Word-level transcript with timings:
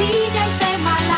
when 0.00 1.09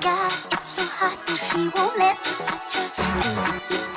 got. 0.00 0.32
It's 0.52 0.68
so 0.68 0.82
hot, 0.84 1.18
and 1.28 1.38
she 1.38 1.68
won't 1.76 1.98
let 1.98 2.16
me 2.18 2.32
touch 2.46 2.76
her. 2.76 3.91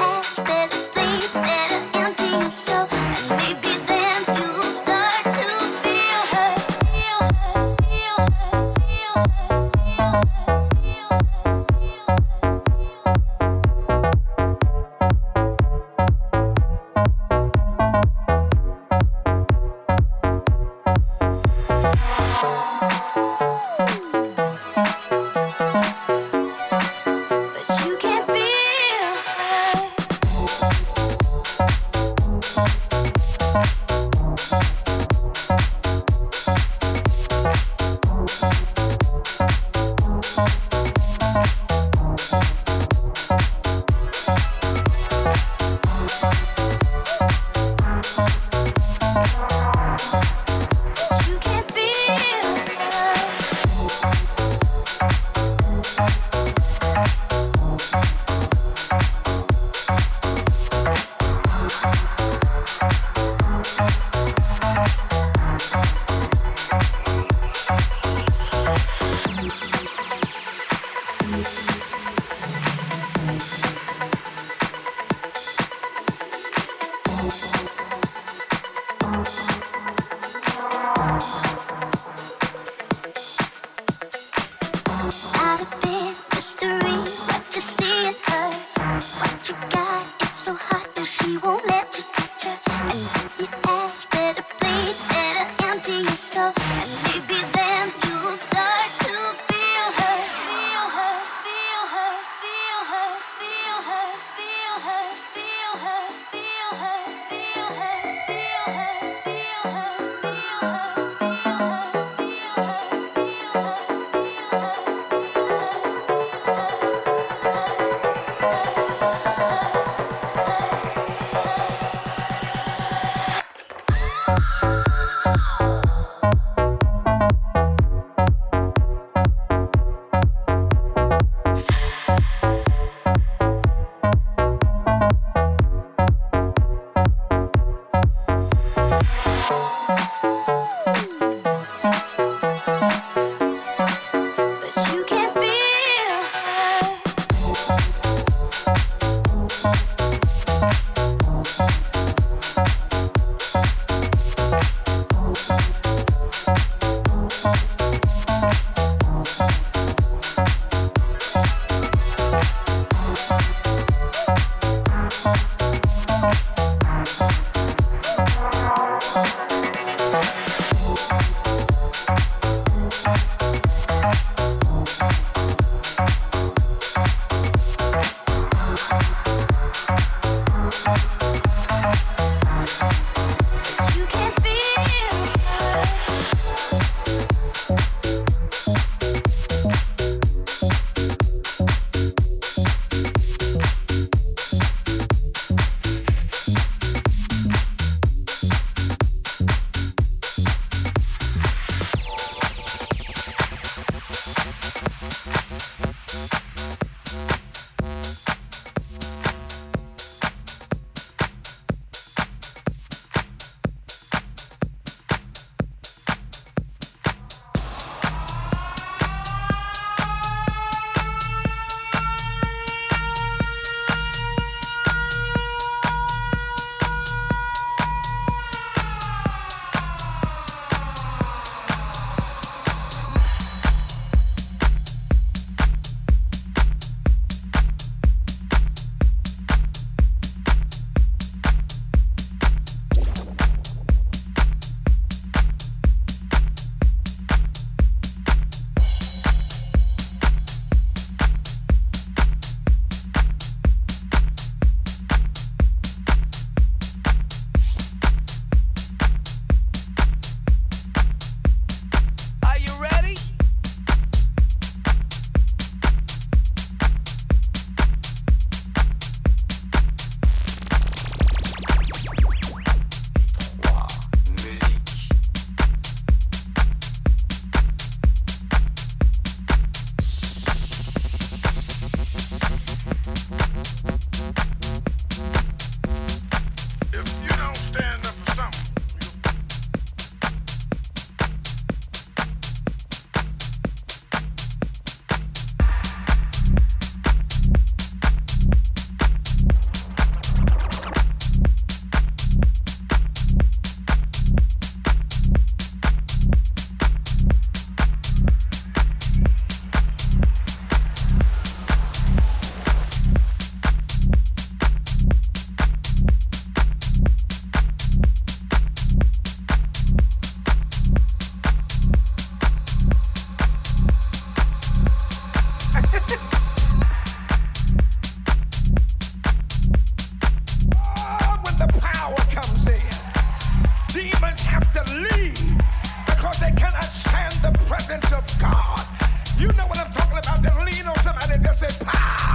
hard. 338.56 339.40
You 339.40 339.48
know 339.48 339.68
what 339.68 339.78
I'm 339.80 339.92
talking 339.92 340.18
about. 340.18 340.42
Just 340.42 340.58
lean 340.58 340.88
on 340.88 341.00
somebody 341.00 341.34
and 341.34 341.44
just 341.44 341.60
say, 341.60 341.86
pow. 341.86 342.35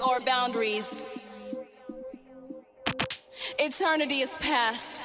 Or 0.00 0.20
boundaries. 0.20 1.04
Eternity 3.58 4.20
is 4.20 4.36
past. 4.38 5.02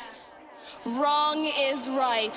Wrong 0.85 1.51
is 1.59 1.89
right. 1.89 2.35